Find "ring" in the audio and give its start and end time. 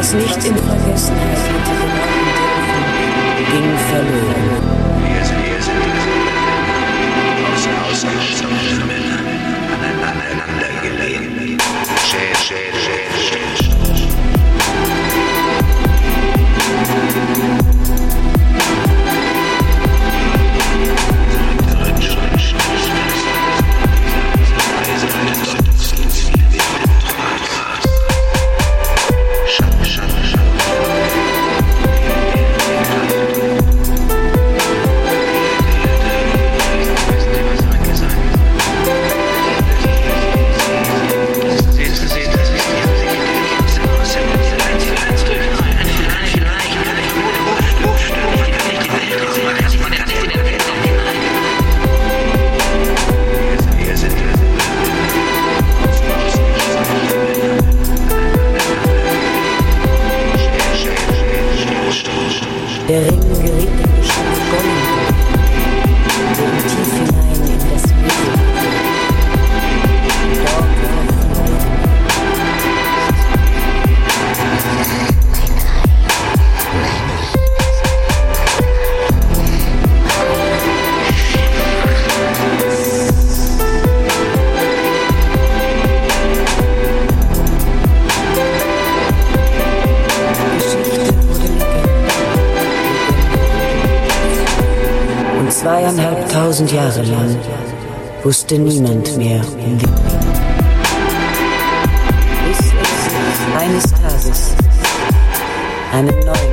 63.06-63.20, 99.56-99.78